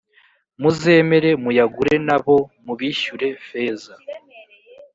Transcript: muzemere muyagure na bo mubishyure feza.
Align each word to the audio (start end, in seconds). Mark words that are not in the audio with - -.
muzemere 0.61 1.29
muyagure 1.43 1.95
na 2.07 2.17
bo 2.23 2.37
mubishyure 2.65 3.27
feza. 3.47 3.93